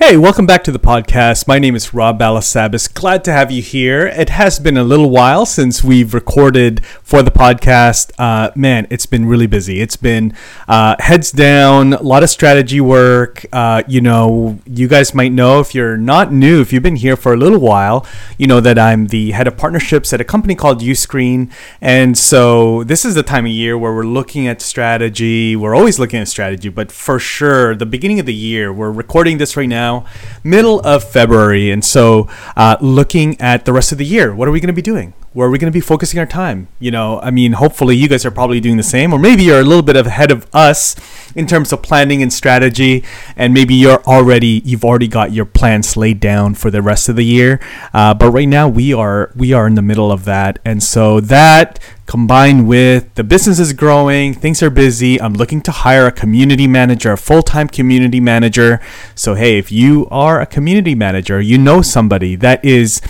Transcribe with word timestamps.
Hey, 0.00 0.16
welcome 0.16 0.46
back 0.46 0.62
to 0.62 0.70
the 0.70 0.78
podcast. 0.78 1.48
My 1.48 1.58
name 1.58 1.74
is 1.74 1.92
Rob 1.92 2.20
Balasabas. 2.20 2.94
Glad 2.94 3.24
to 3.24 3.32
have 3.32 3.50
you 3.50 3.60
here. 3.60 4.06
It 4.06 4.28
has 4.28 4.60
been 4.60 4.76
a 4.76 4.84
little 4.84 5.10
while 5.10 5.44
since 5.44 5.82
we've 5.82 6.14
recorded 6.14 6.86
for 7.02 7.20
the 7.20 7.32
podcast. 7.32 8.12
Uh, 8.16 8.52
man, 8.54 8.86
it's 8.90 9.06
been 9.06 9.26
really 9.26 9.48
busy. 9.48 9.80
It's 9.80 9.96
been 9.96 10.34
uh, 10.68 10.94
heads 11.00 11.32
down, 11.32 11.94
a 11.94 12.02
lot 12.02 12.22
of 12.22 12.30
strategy 12.30 12.80
work. 12.80 13.44
Uh, 13.52 13.82
you 13.88 14.00
know, 14.00 14.60
you 14.66 14.86
guys 14.86 15.14
might 15.14 15.32
know 15.32 15.58
if 15.58 15.74
you're 15.74 15.96
not 15.96 16.32
new, 16.32 16.60
if 16.60 16.72
you've 16.72 16.84
been 16.84 16.96
here 16.96 17.16
for 17.16 17.34
a 17.34 17.36
little 17.36 17.58
while, 17.58 18.06
you 18.38 18.46
know 18.46 18.60
that 18.60 18.78
I'm 18.78 19.08
the 19.08 19.32
head 19.32 19.48
of 19.48 19.56
partnerships 19.56 20.12
at 20.12 20.20
a 20.20 20.24
company 20.24 20.54
called 20.54 20.80
Uscreen. 20.80 21.50
And 21.80 22.16
so 22.16 22.84
this 22.84 23.04
is 23.04 23.16
the 23.16 23.24
time 23.24 23.46
of 23.46 23.52
year 23.52 23.76
where 23.76 23.92
we're 23.92 24.04
looking 24.04 24.46
at 24.46 24.62
strategy. 24.62 25.56
We're 25.56 25.74
always 25.74 25.98
looking 25.98 26.20
at 26.20 26.28
strategy, 26.28 26.68
but 26.68 26.92
for 26.92 27.18
sure, 27.18 27.74
the 27.74 27.84
beginning 27.84 28.20
of 28.20 28.26
the 28.26 28.34
year, 28.34 28.72
we're 28.72 28.92
recording 28.92 29.38
this 29.38 29.56
right 29.56 29.68
now 29.68 29.87
now, 29.88 30.04
middle 30.44 30.80
of 30.80 31.02
February. 31.02 31.70
And 31.70 31.84
so, 31.84 32.28
uh, 32.56 32.76
looking 32.80 33.40
at 33.40 33.64
the 33.64 33.72
rest 33.72 33.92
of 33.92 33.98
the 33.98 34.04
year, 34.04 34.34
what 34.34 34.46
are 34.48 34.50
we 34.50 34.60
going 34.60 34.74
to 34.74 34.80
be 34.82 34.82
doing? 34.82 35.14
Where 35.32 35.46
are 35.46 35.50
we 35.50 35.58
going 35.58 35.72
to 35.72 35.76
be 35.76 35.80
focusing 35.80 36.18
our 36.18 36.26
time? 36.26 36.68
You 36.78 36.90
know, 36.90 37.20
I 37.20 37.30
mean, 37.30 37.52
hopefully 37.52 37.96
you 37.96 38.08
guys 38.08 38.24
are 38.26 38.30
probably 38.30 38.60
doing 38.60 38.76
the 38.76 38.90
same, 38.96 39.12
or 39.12 39.18
maybe 39.18 39.44
you're 39.44 39.60
a 39.60 39.70
little 39.72 39.82
bit 39.82 39.96
ahead 39.96 40.30
of 40.30 40.46
us 40.52 40.96
in 41.34 41.46
terms 41.46 41.72
of 41.72 41.82
planning 41.82 42.22
and 42.22 42.32
strategy, 42.32 43.04
and 43.36 43.52
maybe 43.54 43.74
you're 43.74 44.02
already 44.04 44.62
you've 44.64 44.84
already 44.84 45.08
got 45.08 45.32
your 45.32 45.44
plans 45.44 45.96
laid 45.96 46.20
down 46.20 46.54
for 46.54 46.70
the 46.70 46.82
rest 46.82 47.08
of 47.08 47.16
the 47.16 47.24
year. 47.24 47.60
Uh, 47.92 48.14
but 48.14 48.30
right 48.30 48.48
now 48.48 48.68
we 48.68 48.92
are 48.92 49.32
we 49.34 49.52
are 49.52 49.66
in 49.66 49.74
the 49.74 49.82
middle 49.82 50.10
of 50.10 50.24
that, 50.24 50.58
and 50.64 50.82
so 50.82 51.20
that 51.20 51.78
combined 52.08 52.66
with 52.66 53.14
the 53.16 53.22
business 53.22 53.58
is 53.58 53.74
growing, 53.74 54.32
things 54.32 54.62
are 54.62 54.70
busy. 54.70 55.20
I'm 55.20 55.34
looking 55.34 55.60
to 55.62 55.70
hire 55.70 56.06
a 56.06 56.12
community 56.12 56.66
manager, 56.66 57.12
a 57.12 57.18
full 57.18 57.42
time 57.42 57.68
community 57.68 58.18
manager. 58.18 58.80
So, 59.14 59.34
hey, 59.34 59.58
if 59.58 59.70
you 59.70 60.08
are 60.10 60.40
a 60.40 60.46
community 60.46 60.94
manager, 60.94 61.40
you 61.40 61.58
know 61.58 61.82
somebody 61.82 62.34
that 62.36 62.64
is 62.64 63.02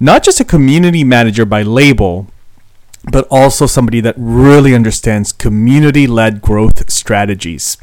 not 0.00 0.24
just 0.24 0.40
a 0.40 0.44
community 0.44 1.04
manager 1.04 1.46
by 1.46 1.62
label, 1.62 2.26
but 3.10 3.26
also 3.30 3.66
somebody 3.66 4.00
that 4.00 4.14
really 4.16 4.74
understands 4.74 5.32
community 5.32 6.06
led 6.06 6.40
growth 6.40 6.90
strategies 6.90 7.76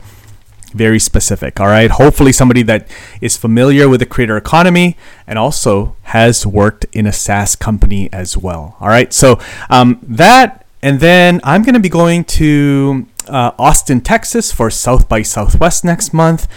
very 0.74 1.00
specific. 1.00 1.60
All 1.60 1.68
right. 1.68 1.92
Hopefully, 1.92 2.32
somebody 2.32 2.64
that 2.64 2.88
is 3.20 3.38
familiar 3.38 3.90
with 3.90 4.00
the 4.00 4.06
creator 4.06 4.38
economy 4.38 4.98
and 5.28 5.38
also 5.38 5.96
has 6.04 6.46
worked 6.46 6.86
in 6.94 7.06
a 7.06 7.12
SaaS 7.12 7.56
company 7.56 8.10
as 8.12 8.38
well. 8.38 8.78
All 8.80 8.88
right. 8.88 9.14
So, 9.14 9.40
um, 9.70 10.00
that, 10.04 10.66
and 10.82 11.00
then 11.00 11.42
I'm 11.44 11.64
going 11.64 11.74
to 11.74 11.80
be 11.80 11.90
going 11.90 12.24
to 12.26 13.06
uh, 13.28 13.52
Austin, 13.60 14.02
Texas 14.02 14.52
for 14.52 14.70
South 14.70 15.08
by 15.08 15.22
Southwest 15.22 15.84
next 15.84 16.14
month. 16.14 16.48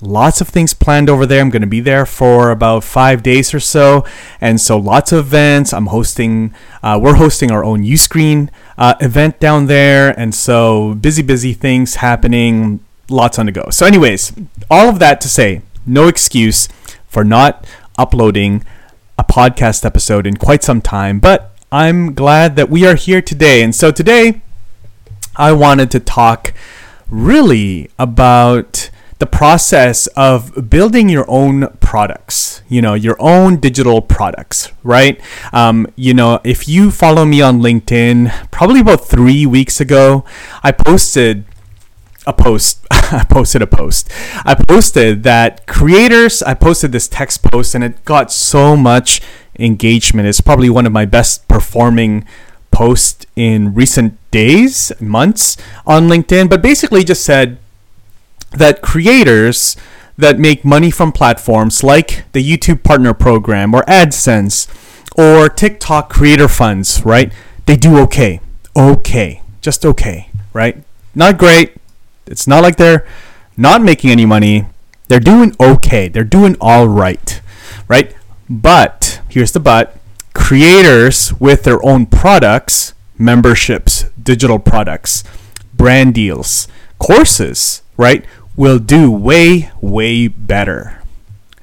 Lots 0.00 0.40
of 0.40 0.48
things 0.48 0.74
planned 0.74 1.08
over 1.08 1.24
there. 1.24 1.40
I'm 1.40 1.50
going 1.50 1.62
to 1.62 1.68
be 1.68 1.80
there 1.80 2.04
for 2.04 2.50
about 2.50 2.84
five 2.84 3.22
days 3.22 3.54
or 3.54 3.60
so. 3.60 4.04
And 4.40 4.60
so, 4.60 4.76
lots 4.76 5.12
of 5.12 5.26
events. 5.26 5.72
I'm 5.72 5.86
hosting, 5.86 6.54
uh, 6.82 6.98
we're 7.00 7.14
hosting 7.14 7.50
our 7.50 7.64
own 7.64 7.82
Uscreen 7.82 8.50
uh, 8.76 8.94
event 9.00 9.40
down 9.40 9.66
there. 9.66 10.10
And 10.18 10.34
so, 10.34 10.94
busy, 10.94 11.22
busy 11.22 11.52
things 11.52 11.96
happening 11.96 12.80
lots 13.08 13.38
on 13.38 13.46
the 13.46 13.52
go. 13.52 13.68
So, 13.70 13.86
anyways, 13.86 14.32
all 14.70 14.88
of 14.88 14.98
that 14.98 15.20
to 15.22 15.28
say, 15.28 15.62
no 15.86 16.08
excuse 16.08 16.68
for 17.06 17.24
not 17.24 17.66
uploading 17.96 18.64
a 19.18 19.24
podcast 19.24 19.84
episode 19.84 20.26
in 20.26 20.36
quite 20.36 20.62
some 20.62 20.80
time, 20.80 21.20
but 21.20 21.56
I'm 21.70 22.14
glad 22.14 22.56
that 22.56 22.68
we 22.70 22.86
are 22.86 22.94
here 22.94 23.22
today. 23.22 23.62
And 23.62 23.74
so 23.74 23.90
today, 23.90 24.42
I 25.36 25.52
wanted 25.52 25.90
to 25.92 26.00
talk 26.00 26.54
really 27.08 27.90
about 27.98 28.90
the 29.24 29.30
process 29.30 30.06
of 30.08 30.68
building 30.68 31.08
your 31.08 31.24
own 31.28 31.66
products, 31.80 32.60
you 32.68 32.82
know, 32.82 32.92
your 32.92 33.16
own 33.18 33.56
digital 33.56 34.02
products, 34.02 34.70
right? 34.82 35.18
Um, 35.50 35.86
you 35.96 36.12
know, 36.12 36.40
if 36.44 36.68
you 36.68 36.90
follow 36.90 37.24
me 37.24 37.40
on 37.40 37.60
LinkedIn, 37.60 38.50
probably 38.50 38.80
about 38.80 39.06
three 39.06 39.46
weeks 39.46 39.80
ago, 39.80 40.26
I 40.62 40.72
posted 40.72 41.46
a 42.26 42.34
post. 42.34 42.86
I 42.90 43.24
posted 43.26 43.62
a 43.62 43.66
post. 43.66 44.12
I 44.44 44.54
posted 44.68 45.22
that 45.22 45.66
creators, 45.66 46.42
I 46.42 46.52
posted 46.52 46.92
this 46.92 47.08
text 47.08 47.50
post 47.50 47.74
and 47.74 47.82
it 47.82 48.04
got 48.04 48.30
so 48.30 48.76
much 48.76 49.22
engagement. 49.58 50.28
It's 50.28 50.42
probably 50.42 50.68
one 50.68 50.84
of 50.84 50.92
my 50.92 51.06
best 51.06 51.48
performing 51.48 52.26
posts 52.70 53.24
in 53.36 53.72
recent 53.72 54.18
days, 54.30 54.92
months 55.00 55.56
on 55.86 56.08
LinkedIn, 56.08 56.50
but 56.50 56.60
basically 56.60 57.04
just 57.04 57.24
said 57.24 57.56
that 58.58 58.82
creators 58.82 59.76
that 60.16 60.38
make 60.38 60.64
money 60.64 60.90
from 60.90 61.12
platforms 61.12 61.82
like 61.82 62.24
the 62.32 62.42
YouTube 62.42 62.82
Partner 62.82 63.14
Program 63.14 63.74
or 63.74 63.82
AdSense 63.82 64.68
or 65.16 65.48
TikTok 65.48 66.10
Creator 66.10 66.48
Funds, 66.48 67.04
right? 67.04 67.32
They 67.66 67.76
do 67.76 67.98
okay. 67.98 68.40
Okay. 68.76 69.42
Just 69.60 69.84
okay, 69.84 70.28
right? 70.52 70.82
Not 71.14 71.38
great, 71.38 71.76
it's 72.26 72.46
not 72.46 72.62
like 72.62 72.76
they're 72.76 73.06
not 73.56 73.82
making 73.82 74.10
any 74.10 74.26
money. 74.26 74.66
They're 75.08 75.20
doing 75.20 75.54
okay. 75.60 76.08
They're 76.08 76.24
doing 76.24 76.56
all 76.60 76.88
right, 76.88 77.40
right? 77.88 78.14
But 78.48 79.20
here's 79.28 79.52
the 79.52 79.60
but 79.60 79.96
creators 80.34 81.32
with 81.34 81.62
their 81.62 81.84
own 81.84 82.06
products, 82.06 82.94
memberships, 83.16 84.04
digital 84.20 84.58
products, 84.58 85.24
brand 85.72 86.14
deals, 86.14 86.68
courses, 86.98 87.82
right, 87.96 88.24
will 88.56 88.78
do 88.78 89.10
way, 89.10 89.70
way 89.80 90.28
better. 90.28 91.02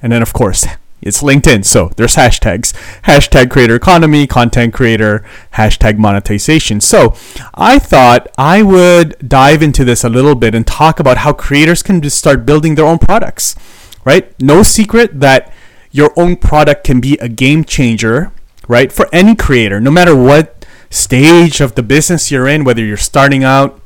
And 0.00 0.12
then, 0.12 0.22
of 0.22 0.32
course, 0.32 0.66
it's 1.02 1.22
LinkedIn. 1.22 1.64
So 1.64 1.90
there's 1.96 2.16
hashtags 2.16 2.72
hashtag 3.02 3.50
creator 3.50 3.74
economy, 3.74 4.26
content 4.26 4.72
creator, 4.72 5.24
hashtag 5.54 5.98
monetization. 5.98 6.80
So 6.80 7.14
I 7.54 7.78
thought 7.78 8.28
I 8.38 8.62
would 8.62 9.16
dive 9.26 9.62
into 9.62 9.84
this 9.84 10.04
a 10.04 10.08
little 10.08 10.34
bit 10.34 10.54
and 10.54 10.66
talk 10.66 11.00
about 11.00 11.18
how 11.18 11.32
creators 11.32 11.82
can 11.82 12.00
just 12.00 12.18
start 12.18 12.46
building 12.46 12.74
their 12.74 12.86
own 12.86 12.98
products, 12.98 13.56
right? 14.04 14.40
No 14.40 14.62
secret 14.62 15.20
that 15.20 15.52
your 15.90 16.12
own 16.16 16.36
product 16.36 16.84
can 16.84 17.00
be 17.00 17.18
a 17.18 17.28
game 17.28 17.64
changer, 17.64 18.32
right? 18.66 18.90
For 18.90 19.08
any 19.12 19.34
creator, 19.34 19.80
no 19.80 19.90
matter 19.90 20.16
what 20.16 20.64
stage 20.88 21.60
of 21.60 21.74
the 21.74 21.82
business 21.82 22.30
you're 22.30 22.48
in, 22.48 22.64
whether 22.64 22.84
you're 22.84 22.96
starting 22.96 23.44
out 23.44 23.81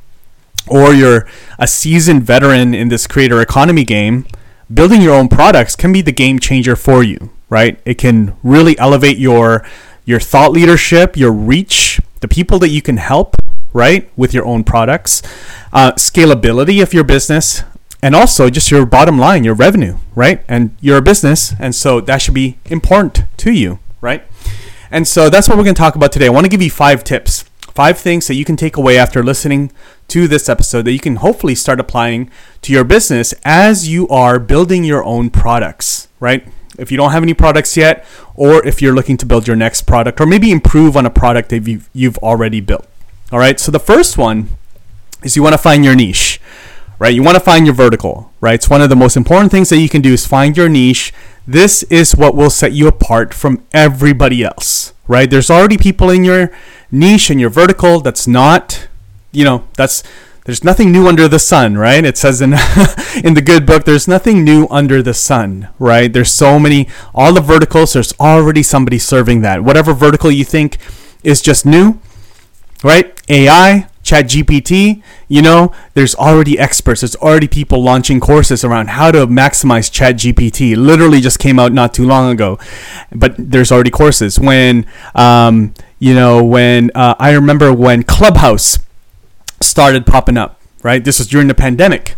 or 0.68 0.92
you're 0.92 1.28
a 1.58 1.66
seasoned 1.66 2.22
veteran 2.22 2.74
in 2.74 2.88
this 2.88 3.06
creator 3.06 3.40
economy 3.40 3.84
game 3.84 4.26
building 4.72 5.00
your 5.00 5.14
own 5.14 5.28
products 5.28 5.76
can 5.76 5.92
be 5.92 6.02
the 6.02 6.12
game 6.12 6.38
changer 6.38 6.76
for 6.76 7.02
you, 7.02 7.30
right? 7.48 7.80
It 7.84 7.98
can 7.98 8.36
really 8.42 8.78
elevate 8.78 9.18
your 9.18 9.64
your 10.04 10.20
thought 10.20 10.52
leadership, 10.52 11.16
your 11.16 11.32
reach, 11.32 12.00
the 12.20 12.28
people 12.28 12.60
that 12.60 12.68
you 12.68 12.80
can 12.80 12.96
help, 12.96 13.34
right, 13.72 14.08
with 14.16 14.32
your 14.32 14.46
own 14.46 14.62
products, 14.62 15.20
uh, 15.72 15.92
scalability 15.92 16.80
of 16.80 16.94
your 16.94 17.02
business, 17.02 17.64
and 18.02 18.14
also 18.14 18.48
just 18.48 18.70
your 18.70 18.86
bottom 18.86 19.18
line, 19.18 19.42
your 19.42 19.54
revenue, 19.54 19.96
right? 20.14 20.44
And 20.46 20.76
you're 20.80 20.98
a 20.98 21.02
business, 21.02 21.54
and 21.58 21.74
so 21.74 22.00
that 22.00 22.22
should 22.22 22.34
be 22.34 22.56
important 22.66 23.24
to 23.38 23.50
you, 23.50 23.80
right? 24.00 24.22
And 24.92 25.08
so 25.08 25.28
that's 25.28 25.48
what 25.48 25.58
we're 25.58 25.64
going 25.64 25.74
to 25.74 25.80
talk 25.80 25.96
about 25.96 26.12
today. 26.12 26.26
I 26.26 26.30
want 26.30 26.44
to 26.44 26.50
give 26.50 26.62
you 26.62 26.70
five 26.70 27.02
tips 27.02 27.44
five 27.76 27.98
things 27.98 28.26
that 28.26 28.34
you 28.34 28.44
can 28.44 28.56
take 28.56 28.78
away 28.78 28.96
after 28.96 29.22
listening 29.22 29.70
to 30.08 30.28
this 30.28 30.48
episode 30.48 30.82
that 30.82 30.92
you 30.92 31.00
can 31.00 31.16
hopefully 31.16 31.54
start 31.54 31.80
applying 31.80 32.30
to 32.62 32.72
your 32.72 32.84
business 32.84 33.34
as 33.44 33.88
you 33.88 34.08
are 34.08 34.38
building 34.38 34.84
your 34.84 35.04
own 35.04 35.30
products, 35.30 36.08
right? 36.20 36.46
If 36.78 36.90
you 36.90 36.96
don't 36.96 37.12
have 37.12 37.22
any 37.22 37.34
products 37.34 37.76
yet, 37.76 38.04
or 38.34 38.64
if 38.66 38.82
you're 38.82 38.94
looking 38.94 39.16
to 39.16 39.26
build 39.26 39.46
your 39.46 39.56
next 39.56 39.82
product, 39.82 40.20
or 40.20 40.26
maybe 40.26 40.50
improve 40.50 40.96
on 40.96 41.06
a 41.06 41.10
product 41.10 41.48
that 41.48 41.66
you've, 41.66 41.88
you've 41.92 42.18
already 42.18 42.60
built. 42.60 42.86
All 43.32 43.38
right, 43.38 43.58
so 43.58 43.72
the 43.72 43.80
first 43.80 44.18
one 44.18 44.50
is 45.22 45.36
you 45.36 45.42
want 45.42 45.54
to 45.54 45.58
find 45.58 45.84
your 45.84 45.96
niche, 45.96 46.40
right? 46.98 47.14
You 47.14 47.22
want 47.22 47.36
to 47.36 47.40
find 47.40 47.66
your 47.66 47.74
vertical, 47.74 48.32
right? 48.40 48.54
It's 48.54 48.70
one 48.70 48.82
of 48.82 48.90
the 48.90 48.96
most 48.96 49.16
important 49.16 49.50
things 49.50 49.68
that 49.70 49.78
you 49.78 49.88
can 49.88 50.02
do 50.02 50.12
is 50.12 50.26
find 50.26 50.56
your 50.56 50.68
niche. 50.68 51.12
This 51.46 51.82
is 51.84 52.14
what 52.14 52.34
will 52.34 52.50
set 52.50 52.72
you 52.72 52.86
apart 52.86 53.32
from 53.34 53.64
everybody 53.72 54.44
else, 54.44 54.92
right? 55.08 55.28
There's 55.28 55.50
already 55.50 55.78
people 55.78 56.10
in 56.10 56.24
your 56.24 56.52
niche 56.90 57.30
and 57.30 57.40
your 57.40 57.50
vertical 57.50 58.00
that's 58.00 58.26
not, 58.26 58.86
you 59.36 59.44
know, 59.44 59.64
that's 59.76 60.02
there's 60.46 60.62
nothing 60.62 60.92
new 60.92 61.08
under 61.08 61.26
the 61.28 61.40
sun, 61.40 61.76
right? 61.76 62.04
It 62.04 62.16
says 62.16 62.40
in 62.40 62.52
in 63.24 63.34
the 63.34 63.42
good 63.44 63.66
book, 63.66 63.84
there's 63.84 64.08
nothing 64.08 64.44
new 64.44 64.66
under 64.70 65.02
the 65.02 65.12
sun, 65.12 65.68
right? 65.78 66.10
There's 66.10 66.30
so 66.32 66.58
many 66.58 66.88
all 67.14 67.34
the 67.34 67.40
verticals, 67.40 67.92
there's 67.92 68.14
already 68.18 68.62
somebody 68.62 68.98
serving 68.98 69.42
that. 69.42 69.62
Whatever 69.62 69.92
vertical 69.92 70.30
you 70.30 70.44
think 70.44 70.78
is 71.22 71.42
just 71.42 71.66
new, 71.66 71.98
right? 72.84 73.20
AI, 73.28 73.88
Chat 74.04 74.26
GPT, 74.26 75.02
you 75.26 75.42
know, 75.42 75.72
there's 75.94 76.14
already 76.14 76.56
experts, 76.60 77.00
there's 77.00 77.16
already 77.16 77.48
people 77.48 77.82
launching 77.82 78.20
courses 78.20 78.62
around 78.62 78.90
how 78.90 79.10
to 79.10 79.26
maximize 79.26 79.90
Chat 79.90 80.14
GPT. 80.14 80.76
Literally 80.76 81.20
just 81.20 81.40
came 81.40 81.58
out 81.58 81.72
not 81.72 81.92
too 81.92 82.06
long 82.06 82.30
ago, 82.30 82.56
but 83.10 83.34
there's 83.36 83.72
already 83.72 83.90
courses. 83.90 84.38
When, 84.38 84.86
um, 85.16 85.74
you 85.98 86.14
know, 86.14 86.44
when 86.44 86.92
uh, 86.94 87.16
I 87.18 87.32
remember 87.32 87.72
when 87.72 88.04
Clubhouse 88.04 88.78
started 89.66 90.06
popping 90.06 90.36
up, 90.36 90.60
right? 90.82 91.04
This 91.04 91.18
was 91.18 91.28
during 91.28 91.48
the 91.48 91.54
pandemic. 91.54 92.16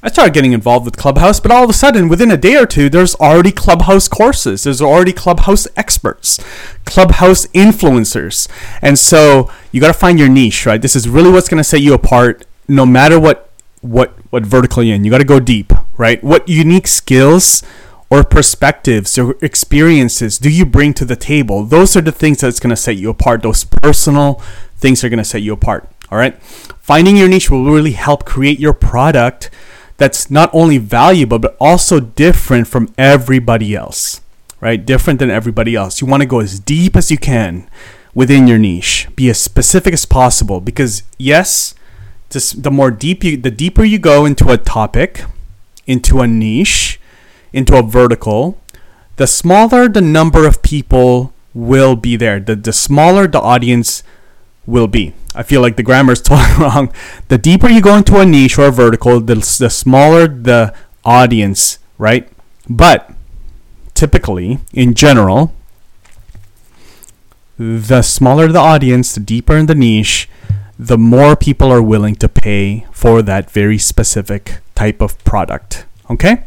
I 0.00 0.08
started 0.08 0.32
getting 0.32 0.52
involved 0.52 0.84
with 0.84 0.96
Clubhouse, 0.96 1.40
but 1.40 1.50
all 1.50 1.64
of 1.64 1.70
a 1.70 1.72
sudden, 1.72 2.08
within 2.08 2.30
a 2.30 2.36
day 2.36 2.56
or 2.56 2.66
two, 2.66 2.88
there's 2.88 3.16
already 3.16 3.50
Clubhouse 3.50 4.06
courses. 4.06 4.62
There's 4.62 4.80
already 4.80 5.12
Clubhouse 5.12 5.66
experts, 5.76 6.38
Clubhouse 6.84 7.46
influencers. 7.48 8.48
And 8.80 8.96
so 8.96 9.50
you 9.72 9.80
got 9.80 9.88
to 9.88 9.98
find 9.98 10.16
your 10.18 10.28
niche, 10.28 10.66
right? 10.66 10.80
This 10.80 10.94
is 10.94 11.08
really 11.08 11.32
what's 11.32 11.48
going 11.48 11.58
to 11.58 11.64
set 11.64 11.80
you 11.80 11.94
apart 11.94 12.46
no 12.68 12.86
matter 12.86 13.18
what 13.18 13.50
what 13.80 14.12
what 14.30 14.44
vertical 14.44 14.82
you're 14.82 14.94
in. 14.94 15.04
You 15.04 15.10
got 15.10 15.18
to 15.18 15.24
go 15.24 15.40
deep, 15.40 15.72
right? 15.96 16.22
What 16.22 16.48
unique 16.48 16.86
skills 16.86 17.64
or 18.10 18.22
perspectives 18.24 19.18
or 19.18 19.36
experiences 19.42 20.38
do 20.38 20.50
you 20.50 20.64
bring 20.64 20.94
to 20.94 21.04
the 21.04 21.16
table? 21.16 21.64
Those 21.64 21.96
are 21.96 22.00
the 22.00 22.12
things 22.12 22.40
that's 22.40 22.60
going 22.60 22.70
to 22.70 22.76
set 22.76 22.96
you 22.96 23.10
apart. 23.10 23.42
Those 23.42 23.64
personal 23.64 24.40
things 24.76 25.02
are 25.02 25.08
going 25.08 25.18
to 25.18 25.24
set 25.24 25.42
you 25.42 25.52
apart. 25.52 25.90
All 26.10 26.18
right. 26.18 26.40
Finding 26.42 27.16
your 27.16 27.28
niche 27.28 27.50
will 27.50 27.70
really 27.70 27.92
help 27.92 28.24
create 28.24 28.58
your 28.58 28.72
product 28.72 29.50
that's 29.98 30.30
not 30.30 30.48
only 30.54 30.78
valuable 30.78 31.38
but 31.38 31.56
also 31.60 32.00
different 32.00 32.66
from 32.66 32.92
everybody 32.96 33.74
else, 33.74 34.20
right? 34.60 34.84
Different 34.84 35.18
than 35.18 35.30
everybody 35.30 35.74
else. 35.74 36.00
You 36.00 36.06
want 36.06 36.22
to 36.22 36.26
go 36.26 36.40
as 36.40 36.58
deep 36.60 36.96
as 36.96 37.10
you 37.10 37.18
can 37.18 37.68
within 38.14 38.46
your 38.46 38.58
niche. 38.58 39.08
Be 39.16 39.28
as 39.28 39.40
specific 39.40 39.92
as 39.92 40.06
possible 40.06 40.60
because 40.60 41.02
yes, 41.18 41.74
just 42.30 42.62
the 42.62 42.70
more 42.70 42.90
deep 42.90 43.22
you 43.24 43.36
the 43.36 43.50
deeper 43.50 43.84
you 43.84 43.98
go 43.98 44.24
into 44.24 44.50
a 44.50 44.56
topic, 44.56 45.24
into 45.86 46.20
a 46.20 46.26
niche, 46.26 47.00
into 47.52 47.76
a 47.76 47.82
vertical, 47.82 48.58
the 49.16 49.26
smaller 49.26 49.88
the 49.88 50.00
number 50.00 50.46
of 50.46 50.62
people 50.62 51.32
will 51.52 51.96
be 51.96 52.16
there. 52.16 52.40
The 52.40 52.56
the 52.56 52.72
smaller 52.72 53.26
the 53.26 53.40
audience 53.40 54.02
will 54.68 54.86
be. 54.86 55.14
I 55.34 55.42
feel 55.42 55.62
like 55.62 55.76
the 55.76 55.82
grammar 55.82 56.12
is 56.12 56.20
totally 56.22 56.62
wrong. 56.62 56.92
The 57.28 57.38
deeper 57.38 57.68
you 57.68 57.80
go 57.80 57.96
into 57.96 58.20
a 58.20 58.26
niche 58.26 58.58
or 58.58 58.66
a 58.66 58.70
vertical, 58.70 59.20
the, 59.20 59.34
the 59.34 59.70
smaller 59.70 60.28
the 60.28 60.74
audience, 61.04 61.78
right? 61.96 62.28
But 62.68 63.10
typically, 63.94 64.58
in 64.72 64.94
general, 64.94 65.52
the 67.56 68.02
smaller 68.02 68.48
the 68.48 68.58
audience, 68.58 69.14
the 69.14 69.20
deeper 69.20 69.56
in 69.56 69.66
the 69.66 69.74
niche, 69.74 70.28
the 70.78 70.98
more 70.98 71.34
people 71.34 71.72
are 71.72 71.82
willing 71.82 72.14
to 72.16 72.28
pay 72.28 72.86
for 72.92 73.22
that 73.22 73.50
very 73.50 73.78
specific 73.78 74.60
type 74.76 75.00
of 75.00 75.18
product. 75.24 75.86
Okay? 76.08 76.44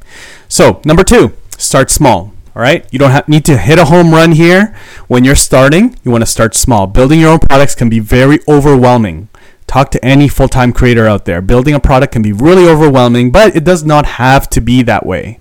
So, 0.47 0.81
number 0.85 1.03
two, 1.03 1.33
start 1.57 1.89
small. 1.89 2.33
All 2.53 2.61
right, 2.61 2.85
you 2.91 2.99
don't 2.99 3.11
have, 3.11 3.29
need 3.29 3.45
to 3.45 3.57
hit 3.57 3.79
a 3.79 3.85
home 3.85 4.11
run 4.11 4.33
here 4.33 4.75
when 5.07 5.23
you're 5.23 5.35
starting. 5.35 5.97
You 6.03 6.11
want 6.11 6.23
to 6.23 6.29
start 6.29 6.53
small. 6.53 6.85
Building 6.85 7.21
your 7.21 7.31
own 7.31 7.39
products 7.39 7.75
can 7.75 7.87
be 7.87 7.99
very 7.99 8.39
overwhelming. 8.45 9.29
Talk 9.67 9.89
to 9.91 10.03
any 10.03 10.27
full 10.27 10.49
time 10.49 10.73
creator 10.73 11.07
out 11.07 11.23
there. 11.23 11.41
Building 11.41 11.73
a 11.73 11.79
product 11.79 12.11
can 12.11 12.21
be 12.21 12.33
really 12.33 12.67
overwhelming, 12.67 13.31
but 13.31 13.55
it 13.55 13.63
does 13.63 13.85
not 13.85 14.05
have 14.05 14.49
to 14.49 14.59
be 14.59 14.83
that 14.83 15.05
way. 15.05 15.39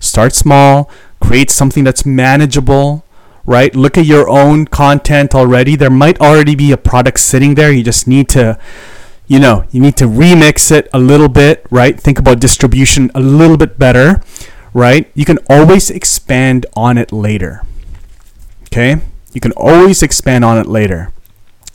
Start 0.00 0.34
small, 0.34 0.90
create 1.20 1.48
something 1.48 1.84
that's 1.84 2.04
manageable, 2.04 3.04
right? 3.44 3.72
Look 3.76 3.96
at 3.96 4.06
your 4.06 4.28
own 4.28 4.66
content 4.66 5.36
already. 5.36 5.76
There 5.76 5.90
might 5.90 6.20
already 6.20 6.56
be 6.56 6.72
a 6.72 6.76
product 6.76 7.20
sitting 7.20 7.54
there. 7.54 7.70
You 7.70 7.84
just 7.84 8.08
need 8.08 8.28
to 8.30 8.58
you 9.28 9.38
know, 9.38 9.64
you 9.70 9.80
need 9.80 9.96
to 9.98 10.06
remix 10.06 10.72
it 10.72 10.88
a 10.92 10.98
little 10.98 11.28
bit, 11.28 11.66
right? 11.70 12.00
Think 12.00 12.18
about 12.18 12.40
distribution 12.40 13.10
a 13.14 13.20
little 13.20 13.58
bit 13.58 13.78
better 13.78 14.22
right? 14.72 15.10
You 15.14 15.24
can 15.24 15.38
always 15.48 15.90
expand 15.90 16.66
on 16.74 16.98
it 16.98 17.12
later. 17.12 17.62
Okay? 18.64 18.96
You 19.32 19.40
can 19.40 19.52
always 19.52 20.02
expand 20.02 20.44
on 20.44 20.58
it 20.58 20.66
later. 20.66 21.12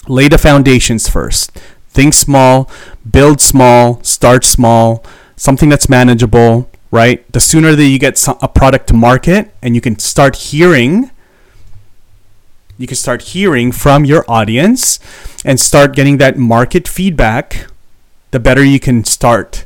Lay 0.07 0.27
the 0.27 0.37
foundations 0.37 1.07
first. 1.07 1.51
Think 1.89 2.13
small, 2.13 2.69
build 3.09 3.39
small, 3.39 4.03
start 4.03 4.43
small, 4.43 5.03
something 5.35 5.69
that's 5.69 5.89
manageable, 5.89 6.69
right? 6.91 7.29
The 7.31 7.39
sooner 7.39 7.75
that 7.75 7.85
you 7.85 7.99
get 7.99 8.21
a 8.27 8.47
product 8.47 8.87
to 8.87 8.93
market 8.93 9.53
and 9.61 9.75
you 9.75 9.81
can 9.81 9.99
start 9.99 10.35
hearing 10.35 11.09
you 12.75 12.87
can 12.87 12.97
start 12.97 13.21
hearing 13.21 13.71
from 13.71 14.03
your 14.03 14.25
audience 14.27 14.99
and 15.45 15.59
start 15.59 15.95
getting 15.95 16.17
that 16.17 16.37
market 16.37 16.87
feedback, 16.87 17.67
the 18.31 18.39
better 18.39 18.63
you 18.63 18.79
can 18.79 19.03
start 19.03 19.65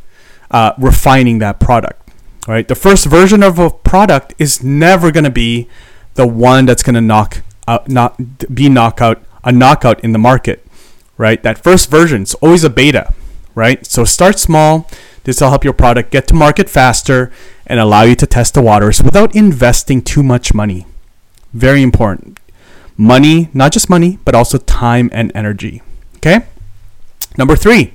uh, 0.52 0.74
refining 0.78 1.40
that 1.40 1.58
product 1.58 2.07
right? 2.48 2.68
The 2.68 2.76
first 2.76 3.06
version 3.06 3.44
of 3.44 3.60
a 3.60 3.70
product 3.70 4.34
is 4.40 4.64
never 4.64 5.12
going 5.12 5.26
to 5.26 5.30
be 5.30 5.68
the 6.16 6.26
one 6.26 6.66
that's 6.66 6.82
going 6.82 6.96
to 6.96 7.02
knock 7.02 7.44
out, 7.68 7.88
not 7.90 8.54
be 8.54 8.70
knockout 8.70 9.22
a 9.48 9.52
knockout 9.52 10.04
in 10.04 10.12
the 10.12 10.20
market, 10.20 10.68
right? 11.18 11.42
That 11.42 11.58
first 11.58 11.90
version 11.90 12.24
is 12.24 12.34
always 12.36 12.66
a 12.66 12.70
beta, 12.70 13.14
right? 13.56 13.86
So 13.86 14.04
start 14.04 14.40
small. 14.40 14.90
This 15.24 15.40
will 15.40 15.50
help 15.50 15.64
your 15.64 15.74
product 15.74 16.12
get 16.12 16.28
to 16.28 16.34
market 16.34 16.70
faster 16.70 17.32
and 17.66 17.80
allow 17.80 18.04
you 18.04 18.16
to 18.16 18.28
test 18.28 18.54
the 18.56 18.62
waters 18.62 19.02
without 19.02 19.34
investing 19.34 20.02
too 20.02 20.22
much 20.22 20.54
money. 20.54 20.86
Very 21.54 21.82
important. 21.82 22.40
Money, 22.98 23.50
not 23.54 23.72
just 23.72 23.90
money, 23.90 24.20
but 24.26 24.36
also 24.36 24.58
time 24.58 25.10
and 25.14 25.32
energy. 25.34 25.82
Okay? 26.18 26.46
Number 27.38 27.56
3, 27.56 27.94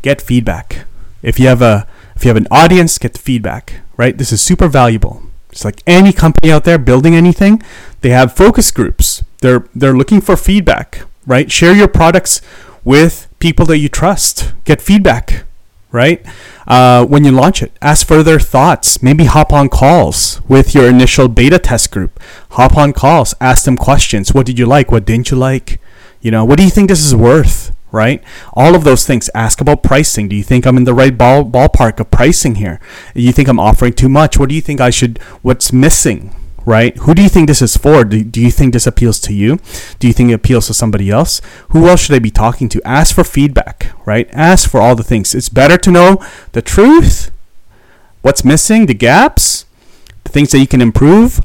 get 0.00 0.22
feedback. 0.22 0.86
If 1.22 1.38
you 1.38 1.48
have 1.48 1.60
a 1.60 1.86
if 2.22 2.26
you 2.26 2.28
have 2.28 2.36
an 2.36 2.46
audience, 2.52 2.98
get 2.98 3.14
the 3.14 3.18
feedback, 3.18 3.80
right? 3.96 4.16
This 4.16 4.30
is 4.30 4.40
super 4.40 4.68
valuable. 4.68 5.24
It's 5.50 5.64
like 5.64 5.82
any 5.88 6.12
company 6.12 6.52
out 6.52 6.62
there 6.62 6.78
building 6.78 7.16
anything, 7.16 7.60
they 8.00 8.10
have 8.10 8.32
focus 8.32 8.70
groups. 8.70 9.24
They're 9.40 9.66
they're 9.74 9.96
looking 9.96 10.20
for 10.20 10.36
feedback, 10.36 11.02
right? 11.26 11.50
Share 11.50 11.74
your 11.74 11.88
products 11.88 12.40
with 12.84 13.26
people 13.40 13.66
that 13.66 13.78
you 13.78 13.88
trust. 13.88 14.52
Get 14.64 14.80
feedback, 14.80 15.42
right? 15.90 16.24
Uh, 16.64 17.04
when 17.04 17.24
you 17.24 17.32
launch 17.32 17.60
it, 17.60 17.72
ask 17.82 18.06
for 18.06 18.22
their 18.22 18.38
thoughts. 18.38 19.02
Maybe 19.02 19.24
hop 19.24 19.52
on 19.52 19.68
calls 19.68 20.40
with 20.46 20.76
your 20.76 20.88
initial 20.88 21.26
beta 21.26 21.58
test 21.58 21.90
group. 21.90 22.20
Hop 22.50 22.76
on 22.76 22.92
calls, 22.92 23.34
ask 23.40 23.64
them 23.64 23.76
questions. 23.76 24.32
What 24.32 24.46
did 24.46 24.60
you 24.60 24.66
like? 24.66 24.92
What 24.92 25.04
didn't 25.04 25.32
you 25.32 25.36
like? 25.36 25.80
You 26.20 26.30
know, 26.30 26.44
what 26.44 26.56
do 26.56 26.62
you 26.62 26.70
think 26.70 26.88
this 26.88 27.04
is 27.04 27.16
worth? 27.16 27.74
Right? 27.92 28.24
All 28.54 28.74
of 28.74 28.84
those 28.84 29.06
things. 29.06 29.30
Ask 29.34 29.60
about 29.60 29.82
pricing. 29.82 30.28
Do 30.28 30.34
you 30.34 30.42
think 30.42 30.66
I'm 30.66 30.76
in 30.76 30.84
the 30.84 30.94
right 30.94 31.16
ball 31.16 31.44
ballpark 31.44 32.00
of 32.00 32.10
pricing 32.10 32.56
here? 32.56 32.80
Do 33.14 33.22
you 33.22 33.32
think 33.32 33.48
I'm 33.48 33.60
offering 33.60 33.92
too 33.92 34.08
much? 34.08 34.38
What 34.38 34.48
do 34.48 34.54
you 34.54 34.60
think 34.60 34.80
I 34.80 34.90
should? 34.90 35.18
What's 35.42 35.72
missing? 35.72 36.34
Right? 36.64 36.96
Who 36.98 37.12
do 37.12 37.22
you 37.22 37.28
think 37.28 37.48
this 37.48 37.60
is 37.60 37.76
for? 37.76 38.04
Do, 38.04 38.22
do 38.22 38.40
you 38.40 38.52
think 38.52 38.72
this 38.72 38.86
appeals 38.86 39.18
to 39.20 39.34
you? 39.34 39.58
Do 39.98 40.06
you 40.06 40.12
think 40.12 40.30
it 40.30 40.34
appeals 40.34 40.68
to 40.68 40.74
somebody 40.74 41.10
else? 41.10 41.40
Who 41.70 41.88
else 41.88 42.02
should 42.02 42.14
I 42.14 42.20
be 42.20 42.30
talking 42.30 42.68
to? 42.70 42.80
Ask 42.84 43.14
for 43.14 43.24
feedback, 43.24 43.92
right? 44.06 44.28
Ask 44.32 44.70
for 44.70 44.80
all 44.80 44.94
the 44.94 45.02
things. 45.02 45.34
It's 45.34 45.48
better 45.48 45.76
to 45.76 45.90
know 45.90 46.24
the 46.52 46.62
truth, 46.62 47.32
what's 48.22 48.44
missing, 48.44 48.86
the 48.86 48.94
gaps, 48.94 49.66
the 50.22 50.30
things 50.30 50.52
that 50.52 50.60
you 50.60 50.68
can 50.68 50.80
improve, 50.80 51.40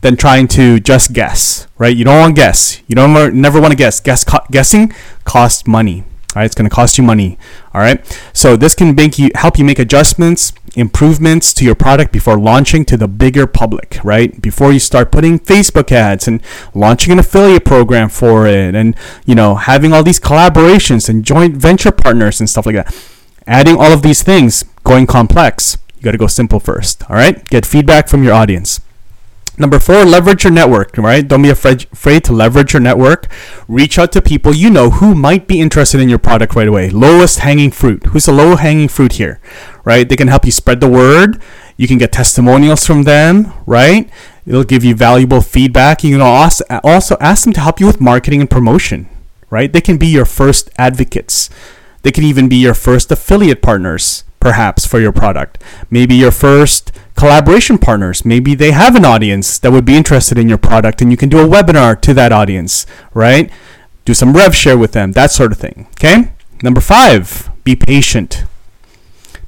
than 0.00 0.16
trying 0.16 0.48
to 0.48 0.80
just 0.80 1.12
guess, 1.12 1.66
right? 1.76 1.96
You 1.96 2.04
don't 2.04 2.18
want 2.18 2.36
to 2.36 2.40
guess. 2.40 2.80
You 2.86 2.94
don't 2.94 3.34
never 3.34 3.60
want 3.60 3.72
to 3.72 3.76
guess. 3.76 4.00
Guess 4.00 4.24
co- 4.24 4.44
guessing 4.50 4.92
costs 5.24 5.66
money. 5.66 6.04
All 6.36 6.40
right, 6.40 6.44
it's 6.44 6.54
going 6.54 6.68
to 6.68 6.74
cost 6.74 6.98
you 6.98 7.04
money. 7.04 7.38
All 7.72 7.80
right, 7.80 8.04
so 8.34 8.54
this 8.54 8.74
can 8.74 8.94
make 8.94 9.18
you 9.18 9.30
help 9.34 9.58
you 9.58 9.64
make 9.64 9.78
adjustments, 9.78 10.52
improvements 10.76 11.54
to 11.54 11.64
your 11.64 11.74
product 11.74 12.12
before 12.12 12.38
launching 12.38 12.84
to 12.84 12.98
the 12.98 13.08
bigger 13.08 13.46
public. 13.46 13.98
Right 14.04 14.40
before 14.40 14.70
you 14.70 14.78
start 14.78 15.10
putting 15.10 15.40
Facebook 15.40 15.90
ads 15.90 16.28
and 16.28 16.42
launching 16.74 17.12
an 17.12 17.18
affiliate 17.18 17.64
program 17.64 18.10
for 18.10 18.46
it, 18.46 18.74
and 18.74 18.94
you 19.24 19.34
know 19.34 19.54
having 19.54 19.92
all 19.92 20.02
these 20.02 20.20
collaborations 20.20 21.08
and 21.08 21.24
joint 21.24 21.56
venture 21.56 21.92
partners 21.92 22.40
and 22.40 22.48
stuff 22.48 22.66
like 22.66 22.76
that. 22.76 22.94
Adding 23.46 23.76
all 23.76 23.92
of 23.92 24.02
these 24.02 24.22
things, 24.22 24.64
going 24.84 25.06
complex. 25.06 25.78
You 25.96 26.02
got 26.02 26.12
to 26.12 26.18
go 26.18 26.26
simple 26.26 26.60
first. 26.60 27.02
All 27.10 27.16
right, 27.16 27.42
get 27.48 27.64
feedback 27.64 28.06
from 28.06 28.22
your 28.22 28.34
audience. 28.34 28.80
Number 29.58 29.80
four, 29.80 30.04
leverage 30.04 30.44
your 30.44 30.52
network, 30.52 30.96
right? 30.96 31.26
Don't 31.26 31.42
be 31.42 31.50
afraid, 31.50 31.86
afraid 31.92 32.22
to 32.24 32.32
leverage 32.32 32.74
your 32.74 32.80
network. 32.80 33.26
Reach 33.66 33.98
out 33.98 34.12
to 34.12 34.22
people 34.22 34.54
you 34.54 34.70
know 34.70 34.90
who 34.90 35.16
might 35.16 35.48
be 35.48 35.60
interested 35.60 36.00
in 36.00 36.08
your 36.08 36.20
product 36.20 36.54
right 36.54 36.68
away. 36.68 36.90
Lowest 36.90 37.40
hanging 37.40 37.72
fruit. 37.72 38.06
Who's 38.06 38.26
the 38.26 38.32
low 38.32 38.54
hanging 38.54 38.86
fruit 38.86 39.14
here, 39.14 39.40
right? 39.84 40.08
They 40.08 40.14
can 40.14 40.28
help 40.28 40.44
you 40.44 40.52
spread 40.52 40.80
the 40.80 40.88
word. 40.88 41.42
You 41.76 41.88
can 41.88 41.98
get 41.98 42.12
testimonials 42.12 42.86
from 42.86 43.02
them, 43.02 43.52
right? 43.66 44.08
It'll 44.46 44.64
give 44.64 44.84
you 44.84 44.94
valuable 44.94 45.40
feedback. 45.40 46.04
You 46.04 46.16
can 46.16 46.20
also 46.84 47.16
ask 47.20 47.44
them 47.44 47.52
to 47.54 47.60
help 47.60 47.80
you 47.80 47.86
with 47.86 48.00
marketing 48.00 48.40
and 48.40 48.48
promotion, 48.48 49.08
right? 49.50 49.72
They 49.72 49.80
can 49.80 49.98
be 49.98 50.06
your 50.06 50.24
first 50.24 50.70
advocates. 50.78 51.50
They 52.02 52.12
can 52.12 52.22
even 52.22 52.48
be 52.48 52.56
your 52.56 52.74
first 52.74 53.10
affiliate 53.10 53.60
partners, 53.60 54.22
perhaps, 54.38 54.86
for 54.86 55.00
your 55.00 55.12
product. 55.12 55.62
Maybe 55.90 56.14
your 56.14 56.30
first 56.30 56.92
collaboration 57.18 57.78
partners. 57.78 58.24
Maybe 58.24 58.54
they 58.54 58.70
have 58.70 58.94
an 58.94 59.04
audience 59.04 59.58
that 59.58 59.72
would 59.72 59.84
be 59.84 59.96
interested 59.96 60.38
in 60.38 60.48
your 60.48 60.56
product 60.56 61.02
and 61.02 61.10
you 61.10 61.16
can 61.16 61.28
do 61.28 61.40
a 61.40 61.48
webinar 61.48 62.00
to 62.02 62.14
that 62.14 62.30
audience, 62.30 62.86
right? 63.12 63.50
Do 64.04 64.14
some 64.14 64.34
rev 64.34 64.54
share 64.54 64.78
with 64.78 64.92
them, 64.92 65.12
that 65.12 65.32
sort 65.32 65.50
of 65.50 65.58
thing. 65.58 65.88
Okay? 65.94 66.30
Number 66.62 66.80
five, 66.80 67.50
be 67.64 67.74
patient. 67.74 68.44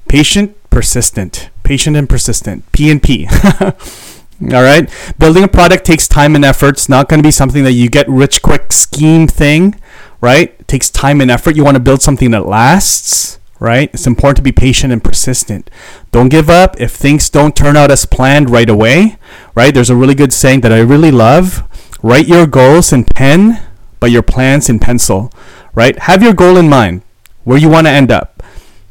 Patient, 0.08 0.56
persistent. 0.70 1.50
Patient 1.62 1.96
and 1.96 2.08
persistent. 2.08 2.70
P 2.72 2.90
and 2.90 3.00
P. 3.00 3.28
All 3.60 4.62
right. 4.62 4.90
Building 5.20 5.44
a 5.44 5.48
product 5.48 5.84
takes 5.84 6.08
time 6.08 6.34
and 6.34 6.44
effort. 6.44 6.70
It's 6.70 6.88
not 6.88 7.08
going 7.08 7.20
to 7.20 7.26
be 7.26 7.30
something 7.30 7.62
that 7.62 7.72
you 7.72 7.88
get 7.88 8.08
rich 8.08 8.42
quick 8.42 8.72
scheme 8.72 9.28
thing, 9.28 9.80
right? 10.20 10.56
It 10.58 10.66
takes 10.66 10.90
time 10.90 11.20
and 11.20 11.30
effort. 11.30 11.54
You 11.54 11.62
want 11.62 11.76
to 11.76 11.82
build 11.82 12.02
something 12.02 12.32
that 12.32 12.46
lasts, 12.46 13.38
right? 13.60 13.90
It's 13.92 14.06
important 14.06 14.38
to 14.38 14.42
be 14.42 14.52
patient 14.52 14.92
and 14.92 15.04
persistent. 15.04 15.70
Don't 16.10 16.30
give 16.30 16.50
up 16.50 16.80
if 16.80 16.92
things 16.92 17.30
don't 17.30 17.54
turn 17.54 17.76
out 17.76 17.90
as 17.90 18.06
planned 18.06 18.50
right 18.50 18.68
away, 18.68 19.18
right? 19.54 19.72
There's 19.72 19.90
a 19.90 19.96
really 19.96 20.14
good 20.16 20.32
saying 20.32 20.62
that 20.62 20.72
I 20.72 20.80
really 20.80 21.12
love 21.12 21.62
write 22.02 22.26
your 22.26 22.46
goals 22.46 22.92
in 22.92 23.04
pen, 23.04 23.62
but 24.00 24.10
your 24.10 24.22
plans 24.22 24.70
in 24.70 24.78
pencil, 24.78 25.30
right? 25.74 25.98
Have 25.98 26.22
your 26.22 26.32
goal 26.32 26.56
in 26.56 26.68
mind, 26.68 27.02
where 27.44 27.58
you 27.58 27.68
want 27.68 27.86
to 27.86 27.92
end 27.92 28.10
up. 28.10 28.42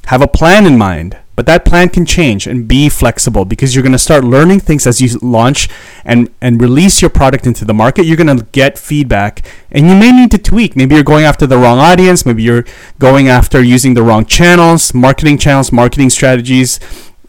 Have 0.05 0.21
a 0.21 0.27
plan 0.27 0.67
in 0.67 0.77
mind, 0.77 1.17
but 1.35 1.45
that 1.47 1.65
plan 1.65 1.89
can 1.89 2.05
change 2.05 2.45
and 2.45 2.67
be 2.67 2.89
flexible 2.89 3.45
because 3.45 3.73
you're 3.73 3.83
going 3.83 3.93
to 3.93 3.97
start 3.97 4.23
learning 4.23 4.59
things 4.59 4.85
as 4.85 5.01
you 5.01 5.17
launch 5.19 5.69
and, 6.03 6.29
and 6.41 6.61
release 6.61 7.01
your 7.01 7.09
product 7.09 7.45
into 7.45 7.65
the 7.65 7.73
market. 7.73 8.05
You're 8.05 8.17
going 8.17 8.37
to 8.37 8.45
get 8.51 8.77
feedback 8.77 9.45
and 9.71 9.87
you 9.87 9.95
may 9.95 10.11
need 10.11 10.31
to 10.31 10.37
tweak. 10.37 10.75
Maybe 10.75 10.95
you're 10.95 11.03
going 11.03 11.25
after 11.25 11.45
the 11.45 11.57
wrong 11.57 11.79
audience. 11.79 12.25
Maybe 12.25 12.43
you're 12.43 12.65
going 12.99 13.27
after 13.27 13.61
using 13.63 13.93
the 13.93 14.03
wrong 14.03 14.25
channels, 14.25 14.93
marketing 14.93 15.37
channels, 15.37 15.71
marketing 15.71 16.09
strategies. 16.09 16.79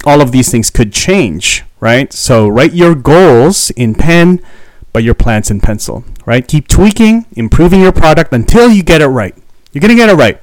All 0.05 0.21
of 0.21 0.33
these 0.33 0.51
things 0.51 0.71
could 0.71 0.93
change, 0.93 1.65
right? 1.79 2.13
So 2.13 2.49
write 2.49 2.73
your 2.73 2.95
goals 2.95 3.71
in 3.71 3.95
pen, 3.95 4.41
but 4.93 5.03
your 5.03 5.15
plans 5.15 5.51
in 5.51 5.61
pencil, 5.61 6.05
right? 6.25 6.47
Keep 6.47 6.69
tweaking, 6.69 7.27
improving 7.33 7.81
your 7.81 7.93
product 7.93 8.33
until 8.33 8.71
you 8.71 8.83
get 8.83 9.03
it 9.03 9.09
right. 9.09 9.37
You're 9.73 9.81
going 9.81 9.91
to 9.91 9.97
get 9.97 10.09
it 10.09 10.15
right 10.15 10.41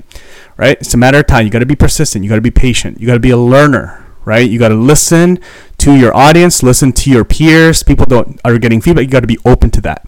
right? 0.57 0.77
It's 0.81 0.93
a 0.93 0.97
matter 0.97 1.19
of 1.19 1.27
time. 1.27 1.45
You 1.45 1.51
got 1.51 1.59
to 1.59 1.65
be 1.65 1.75
persistent. 1.75 2.23
You 2.23 2.29
got 2.29 2.35
to 2.35 2.41
be 2.41 2.51
patient. 2.51 2.99
You 2.99 3.07
got 3.07 3.13
to 3.13 3.19
be 3.19 3.29
a 3.29 3.37
learner, 3.37 4.05
right? 4.25 4.49
You 4.49 4.59
got 4.59 4.69
to 4.69 4.75
listen 4.75 5.39
to 5.87 5.97
your 5.97 6.13
audience, 6.13 6.61
listen 6.61 6.91
to 6.91 7.09
your 7.09 7.23
peers. 7.23 7.81
People 7.81 8.05
don't 8.05 8.41
are 8.43 8.57
getting 8.57 8.81
feedback. 8.81 9.05
You 9.05 9.09
got 9.09 9.21
to 9.21 9.27
be 9.27 9.37
open 9.45 9.71
to 9.71 9.81
that, 9.81 10.05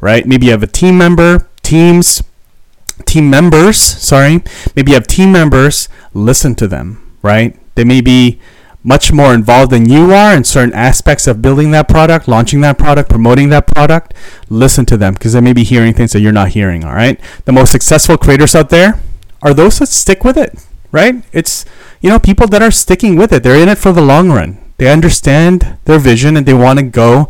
right? 0.00 0.26
Maybe 0.26 0.46
you 0.46 0.52
have 0.52 0.62
a 0.62 0.66
team 0.66 0.96
member, 0.96 1.46
teams, 1.62 2.22
team 3.04 3.28
members. 3.28 3.78
Sorry, 3.78 4.42
maybe 4.74 4.92
you 4.92 4.94
have 4.94 5.06
team 5.06 5.30
members. 5.30 5.90
Listen 6.14 6.54
to 6.54 6.66
them, 6.66 7.18
right? 7.20 7.58
They 7.74 7.84
may 7.84 8.00
be 8.00 8.40
much 8.82 9.12
more 9.12 9.34
involved 9.34 9.70
than 9.70 9.86
you 9.86 10.14
are 10.14 10.34
in 10.34 10.44
certain 10.44 10.72
aspects 10.72 11.26
of 11.26 11.42
building 11.42 11.72
that 11.72 11.88
product, 11.88 12.26
launching 12.26 12.62
that 12.62 12.78
product, 12.78 13.10
promoting 13.10 13.50
that 13.50 13.66
product. 13.66 14.14
Listen 14.48 14.86
to 14.86 14.96
them 14.96 15.12
because 15.12 15.34
they 15.34 15.42
may 15.42 15.52
be 15.52 15.62
hearing 15.62 15.92
things 15.92 16.12
that 16.12 16.20
you're 16.20 16.32
not 16.32 16.50
hearing. 16.50 16.84
All 16.84 16.94
right. 16.94 17.20
The 17.44 17.52
most 17.52 17.70
successful 17.70 18.16
creators 18.16 18.54
out 18.54 18.70
there 18.70 18.98
are 19.42 19.52
those 19.52 19.78
that 19.80 19.88
stick 19.88 20.24
with 20.24 20.38
it, 20.38 20.64
right? 20.90 21.22
It's, 21.34 21.66
you 22.00 22.08
know, 22.08 22.18
people 22.18 22.46
that 22.46 22.62
are 22.62 22.70
sticking 22.70 23.14
with 23.14 23.30
it. 23.30 23.42
They're 23.42 23.62
in 23.62 23.68
it 23.68 23.76
for 23.76 23.92
the 23.92 24.00
long 24.00 24.30
run. 24.30 24.58
They 24.78 24.90
understand 24.90 25.76
their 25.84 25.98
vision 25.98 26.36
and 26.36 26.46
they 26.46 26.54
want 26.54 26.78
to 26.78 26.84
go 26.84 27.28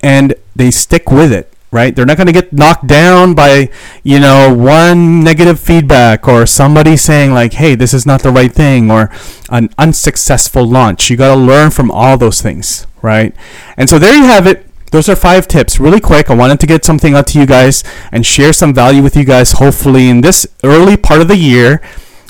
and 0.00 0.34
they 0.54 0.70
stick 0.70 1.10
with 1.10 1.32
it, 1.32 1.52
right? 1.70 1.94
They're 1.94 2.06
not 2.06 2.16
going 2.16 2.26
to 2.26 2.32
get 2.32 2.52
knocked 2.52 2.86
down 2.86 3.34
by, 3.34 3.70
you 4.02 4.18
know, 4.18 4.52
one 4.52 5.22
negative 5.22 5.60
feedback 5.60 6.26
or 6.26 6.44
somebody 6.44 6.96
saying, 6.96 7.32
like, 7.32 7.54
hey, 7.54 7.74
this 7.76 7.94
is 7.94 8.04
not 8.04 8.22
the 8.22 8.30
right 8.30 8.52
thing 8.52 8.90
or 8.90 9.10
an 9.48 9.70
unsuccessful 9.78 10.64
launch. 10.64 11.08
You 11.08 11.16
got 11.16 11.34
to 11.34 11.40
learn 11.40 11.70
from 11.70 11.90
all 11.90 12.18
those 12.18 12.42
things, 12.42 12.86
right? 13.00 13.34
And 13.76 13.88
so 13.88 13.98
there 13.98 14.14
you 14.14 14.24
have 14.24 14.46
it 14.46 14.64
those 14.90 15.06
are 15.06 15.16
five 15.16 15.46
tips 15.46 15.78
really 15.78 16.00
quick 16.00 16.30
i 16.30 16.34
wanted 16.34 16.58
to 16.58 16.66
get 16.66 16.82
something 16.82 17.14
out 17.14 17.26
to 17.26 17.38
you 17.38 17.44
guys 17.44 17.84
and 18.10 18.24
share 18.24 18.54
some 18.54 18.72
value 18.72 19.02
with 19.02 19.14
you 19.14 19.24
guys 19.24 19.52
hopefully 19.52 20.08
in 20.08 20.22
this 20.22 20.46
early 20.64 20.96
part 20.96 21.20
of 21.20 21.28
the 21.28 21.36
year 21.36 21.82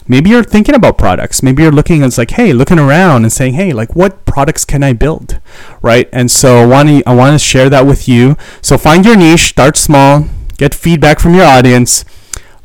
maybe 0.09 0.31
you're 0.31 0.43
thinking 0.43 0.75
about 0.75 0.99
products 0.99 1.43
maybe 1.43 1.63
you're 1.63 1.71
looking 1.71 2.03
it's 2.03 2.19
like 2.19 2.33
hey 2.33 2.53
looking 2.53 2.79
around 2.79 3.23
and 3.23 3.33
saying 3.33 3.55
hey 3.55 3.73
like 3.73 3.95
what 3.95 4.25
products 4.25 4.65
can 4.65 4.83
i 4.83 4.93
build 4.93 5.41
right 5.83 6.09
and 6.13 6.31
so 6.31 6.57
i 6.57 6.67
want 6.67 6.89
to 6.89 7.03
i 7.07 7.15
want 7.15 7.35
to 7.35 7.39
share 7.39 7.69
that 7.69 7.87
with 7.87 8.09
you 8.09 8.37
so 8.61 8.77
find 8.77 9.05
your 9.05 9.17
niche 9.17 9.51
start 9.51 9.77
small 9.77 10.27
get 10.57 10.75
feedback 10.75 11.21
from 11.21 11.35
your 11.35 11.45
audience 11.45 12.05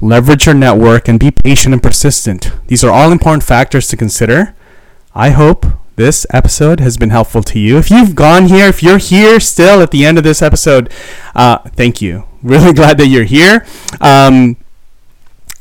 leverage 0.01 0.45
your 0.45 0.55
network 0.55 1.07
and 1.07 1.19
be 1.19 1.29
patient 1.29 1.73
and 1.73 1.83
persistent 1.83 2.51
these 2.67 2.83
are 2.83 2.91
all 2.91 3.11
important 3.11 3.43
factors 3.43 3.87
to 3.87 3.97
consider 3.97 4.55
i 5.13 5.29
hope 5.29 5.65
this 5.95 6.25
episode 6.31 6.79
has 6.79 6.97
been 6.97 7.11
helpful 7.11 7.43
to 7.43 7.59
you. 7.59 7.77
If 7.77 7.91
you've 7.91 8.15
gone 8.15 8.47
here, 8.47 8.67
if 8.67 8.81
you're 8.81 8.97
here 8.97 9.39
still 9.39 9.81
at 9.81 9.91
the 9.91 10.05
end 10.05 10.17
of 10.17 10.23
this 10.23 10.41
episode, 10.41 10.91
uh, 11.35 11.59
thank 11.75 12.01
you. 12.01 12.23
Really 12.41 12.73
glad 12.81 12.97
that 12.97 13.07
you're 13.07 13.25
here. 13.25 13.65
Um, 14.01 14.57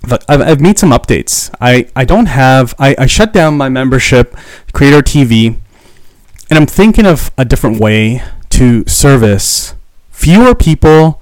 but 0.09 0.25
I've, 0.29 0.41
I've 0.41 0.61
made 0.61 0.79
some 0.79 0.91
updates. 0.91 1.55
I, 1.61 1.89
I 1.95 2.05
don't 2.05 2.27
have, 2.27 2.75
I, 2.79 2.95
I 2.99 3.07
shut 3.07 3.33
down 3.33 3.57
my 3.57 3.69
membership, 3.69 4.37
Creator 4.73 5.03
TV, 5.03 5.57
and 6.51 6.59
I'm 6.59 6.67
thinking 6.67 7.07
of 7.07 7.31
a 7.39 7.45
different 7.45 7.81
way 7.81 8.23
to 8.51 8.87
service 8.87 9.75
fewer 10.11 10.55
people, 10.55 11.21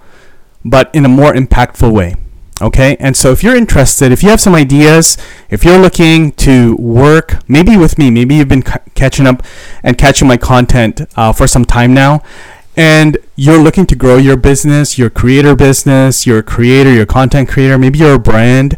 but 0.64 0.94
in 0.94 1.04
a 1.04 1.08
more 1.08 1.32
impactful 1.32 1.92
way. 1.92 2.14
Okay, 2.62 2.94
and 3.00 3.16
so 3.16 3.32
if 3.32 3.42
you're 3.42 3.56
interested, 3.56 4.12
if 4.12 4.22
you 4.22 4.28
have 4.28 4.40
some 4.40 4.54
ideas, 4.54 5.16
if 5.48 5.64
you're 5.64 5.78
looking 5.78 6.32
to 6.32 6.76
work 6.76 7.38
maybe 7.48 7.78
with 7.78 7.96
me, 7.96 8.10
maybe 8.10 8.34
you've 8.34 8.48
been 8.48 8.66
c- 8.66 8.74
catching 8.94 9.26
up 9.26 9.42
and 9.82 9.96
catching 9.96 10.28
my 10.28 10.36
content 10.36 11.00
uh, 11.16 11.32
for 11.32 11.46
some 11.46 11.64
time 11.64 11.94
now, 11.94 12.22
and 12.80 13.18
you're 13.36 13.62
looking 13.62 13.86
to 13.86 13.94
grow 13.94 14.16
your 14.16 14.36
business, 14.36 14.96
your 14.96 15.10
creator 15.10 15.54
business, 15.54 16.26
your 16.26 16.42
creator, 16.42 16.92
your 16.92 17.06
content 17.06 17.48
creator, 17.48 17.76
maybe 17.76 17.98
you're 17.98 18.14
a 18.14 18.18
brand. 18.18 18.76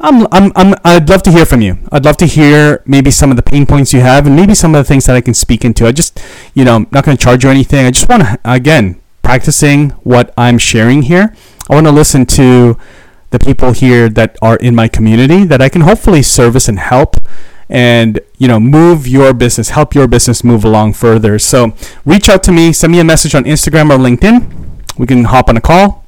I'm, 0.00 0.26
I'm, 0.32 0.52
I'm, 0.56 0.74
I'd 0.84 1.08
love 1.08 1.22
to 1.22 1.30
hear 1.30 1.46
from 1.46 1.60
you. 1.60 1.78
I'd 1.92 2.04
love 2.04 2.16
to 2.18 2.26
hear 2.26 2.82
maybe 2.84 3.10
some 3.10 3.30
of 3.30 3.36
the 3.36 3.42
pain 3.42 3.64
points 3.64 3.92
you 3.92 4.00
have 4.00 4.26
and 4.26 4.34
maybe 4.34 4.54
some 4.54 4.74
of 4.74 4.84
the 4.84 4.88
things 4.88 5.06
that 5.06 5.16
I 5.16 5.20
can 5.20 5.34
speak 5.34 5.64
into. 5.64 5.86
I 5.86 5.92
just, 5.92 6.20
you 6.52 6.64
know, 6.64 6.74
I'm 6.76 6.86
not 6.90 7.04
going 7.04 7.16
to 7.16 7.22
charge 7.22 7.44
you 7.44 7.50
anything. 7.50 7.86
I 7.86 7.90
just 7.90 8.08
want 8.08 8.22
to, 8.22 8.40
again, 8.44 9.00
practicing 9.22 9.90
what 10.02 10.34
I'm 10.36 10.58
sharing 10.58 11.02
here 11.02 11.34
I 11.68 11.74
want 11.74 11.86
to 11.86 11.92
listen 11.92 12.26
to 12.26 12.76
the 13.30 13.38
people 13.38 13.72
here 13.72 14.10
that 14.10 14.36
are 14.42 14.56
in 14.56 14.74
my 14.74 14.86
community 14.86 15.44
that 15.44 15.62
I 15.62 15.70
can 15.70 15.80
hopefully 15.80 16.22
service 16.22 16.68
and 16.68 16.78
help 16.78 17.16
and 17.74 18.20
you 18.38 18.46
know 18.46 18.60
move 18.60 19.08
your 19.08 19.34
business 19.34 19.70
help 19.70 19.96
your 19.96 20.06
business 20.06 20.44
move 20.44 20.64
along 20.64 20.92
further. 20.94 21.38
So 21.40 21.74
reach 22.06 22.28
out 22.28 22.42
to 22.44 22.52
me 22.52 22.72
send 22.72 22.92
me 22.92 23.00
a 23.00 23.04
message 23.04 23.34
on 23.34 23.44
instagram 23.44 23.90
or 23.90 23.98
linkedin. 23.98 24.36
We 24.96 25.06
can 25.06 25.24
hop 25.24 25.48
on 25.48 25.56
a 25.56 25.60
call. 25.60 26.06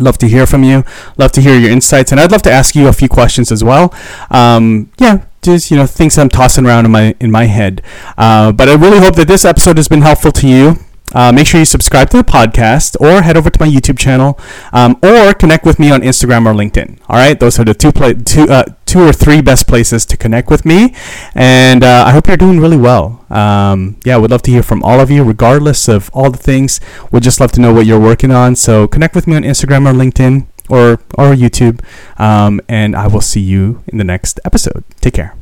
Love 0.00 0.18
to 0.18 0.28
hear 0.28 0.46
from 0.46 0.64
you. 0.64 0.84
Love 1.16 1.32
to 1.32 1.40
hear 1.40 1.56
your 1.58 1.70
insights. 1.70 2.10
And 2.10 2.20
i'd 2.20 2.32
love 2.32 2.42
to 2.42 2.50
ask 2.50 2.74
you 2.74 2.88
a 2.88 2.92
few 2.92 3.08
questions 3.08 3.52
as 3.52 3.62
well. 3.62 3.94
Um, 4.30 4.90
yeah 4.98 5.24
just 5.40 5.70
you 5.70 5.76
know 5.76 5.86
things 5.86 6.18
i'm 6.18 6.28
tossing 6.28 6.66
around 6.66 6.84
in 6.84 6.90
my 6.90 7.14
in 7.20 7.30
my 7.30 7.44
head. 7.44 7.80
Uh, 8.18 8.50
but 8.50 8.68
i 8.68 8.74
really 8.74 8.98
hope 8.98 9.14
that 9.14 9.28
this 9.28 9.44
episode 9.44 9.76
has 9.76 9.86
been 9.86 10.02
helpful 10.02 10.32
to 10.32 10.48
you 10.48 10.76
uh, 11.14 11.32
make 11.32 11.46
sure 11.46 11.60
you 11.60 11.64
subscribe 11.64 12.10
to 12.10 12.16
the 12.18 12.24
podcast 12.24 12.96
or 13.00 13.22
head 13.22 13.36
over 13.36 13.50
to 13.50 13.60
my 13.60 13.66
YouTube 13.66 13.98
channel 13.98 14.38
um, 14.72 14.98
or 15.02 15.32
connect 15.34 15.64
with 15.64 15.78
me 15.78 15.90
on 15.90 16.02
Instagram 16.02 16.46
or 16.46 16.54
LinkedIn. 16.54 16.98
All 17.08 17.16
right, 17.16 17.38
those 17.38 17.58
are 17.58 17.64
the 17.64 17.74
two, 17.74 17.92
pla- 17.92 18.12
two, 18.12 18.42
uh, 18.42 18.64
two 18.86 19.00
or 19.00 19.12
three 19.12 19.40
best 19.40 19.66
places 19.66 20.04
to 20.06 20.16
connect 20.16 20.50
with 20.50 20.64
me. 20.64 20.94
And 21.34 21.82
uh, 21.82 22.04
I 22.06 22.12
hope 22.12 22.26
you're 22.26 22.36
doing 22.36 22.60
really 22.60 22.76
well. 22.76 23.24
Um, 23.30 23.98
yeah, 24.04 24.16
would 24.16 24.30
love 24.30 24.42
to 24.42 24.50
hear 24.50 24.62
from 24.62 24.82
all 24.82 25.00
of 25.00 25.10
you, 25.10 25.24
regardless 25.24 25.88
of 25.88 26.10
all 26.12 26.30
the 26.30 26.38
things. 26.38 26.80
Would 27.10 27.22
just 27.22 27.40
love 27.40 27.52
to 27.52 27.60
know 27.60 27.72
what 27.72 27.86
you're 27.86 28.00
working 28.00 28.30
on. 28.30 28.56
So 28.56 28.86
connect 28.86 29.14
with 29.14 29.26
me 29.26 29.36
on 29.36 29.42
Instagram 29.42 29.88
or 29.88 29.92
LinkedIn 29.92 30.46
or 30.68 31.00
or 31.16 31.34
YouTube, 31.34 31.80
um, 32.20 32.60
and 32.68 32.94
I 32.94 33.06
will 33.06 33.22
see 33.22 33.40
you 33.40 33.82
in 33.86 33.98
the 33.98 34.04
next 34.04 34.40
episode. 34.44 34.84
Take 35.00 35.14
care. 35.14 35.34